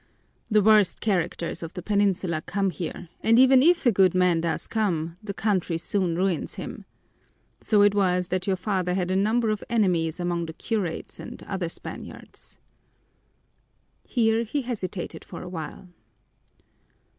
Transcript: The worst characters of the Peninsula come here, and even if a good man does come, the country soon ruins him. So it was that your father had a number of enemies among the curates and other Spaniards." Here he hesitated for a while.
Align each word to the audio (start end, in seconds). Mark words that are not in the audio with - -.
The 0.49 0.63
worst 0.63 0.99
characters 0.99 1.61
of 1.61 1.75
the 1.75 1.83
Peninsula 1.83 2.41
come 2.41 2.71
here, 2.71 3.09
and 3.21 3.37
even 3.37 3.61
if 3.61 3.85
a 3.85 3.91
good 3.91 4.15
man 4.15 4.41
does 4.41 4.65
come, 4.65 5.15
the 5.21 5.31
country 5.31 5.77
soon 5.77 6.15
ruins 6.15 6.55
him. 6.55 6.85
So 7.59 7.83
it 7.83 7.93
was 7.93 8.29
that 8.29 8.47
your 8.47 8.55
father 8.55 8.95
had 8.95 9.11
a 9.11 9.15
number 9.15 9.51
of 9.51 9.63
enemies 9.69 10.19
among 10.19 10.47
the 10.47 10.53
curates 10.53 11.19
and 11.19 11.43
other 11.43 11.69
Spaniards." 11.69 12.59
Here 14.03 14.41
he 14.43 14.63
hesitated 14.63 15.23
for 15.23 15.43
a 15.43 15.47
while. 15.49 15.89